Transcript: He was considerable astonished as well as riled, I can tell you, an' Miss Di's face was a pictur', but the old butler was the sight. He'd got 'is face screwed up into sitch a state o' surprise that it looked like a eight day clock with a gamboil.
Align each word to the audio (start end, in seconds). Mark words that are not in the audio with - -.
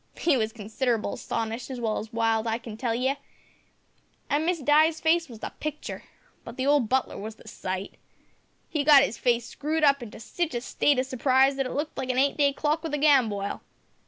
He 0.17 0.35
was 0.35 0.51
considerable 0.51 1.13
astonished 1.13 1.69
as 1.69 1.79
well 1.79 1.99
as 1.99 2.11
riled, 2.11 2.47
I 2.47 2.57
can 2.57 2.75
tell 2.75 2.95
you, 2.95 3.17
an' 4.31 4.47
Miss 4.47 4.57
Di's 4.59 4.99
face 4.99 5.29
was 5.29 5.37
a 5.43 5.51
pictur', 5.59 6.05
but 6.43 6.57
the 6.57 6.65
old 6.65 6.89
butler 6.89 7.19
was 7.19 7.35
the 7.35 7.47
sight. 7.47 7.97
He'd 8.67 8.85
got 8.87 9.03
'is 9.03 9.19
face 9.19 9.45
screwed 9.45 9.83
up 9.83 10.01
into 10.01 10.19
sitch 10.19 10.55
a 10.55 10.61
state 10.61 10.97
o' 10.97 11.03
surprise 11.03 11.55
that 11.57 11.67
it 11.67 11.73
looked 11.73 11.99
like 11.99 12.09
a 12.09 12.17
eight 12.17 12.35
day 12.35 12.51
clock 12.51 12.81
with 12.81 12.95
a 12.95 12.97
gamboil. 12.97 13.61